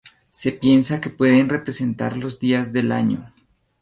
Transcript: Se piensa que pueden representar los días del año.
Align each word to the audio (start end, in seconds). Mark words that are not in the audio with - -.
Se 0.31 0.51
piensa 0.51 0.99
que 0.99 1.11
pueden 1.11 1.47
representar 1.47 2.17
los 2.17 2.39
días 2.39 2.73
del 2.73 2.91
año. 2.91 3.31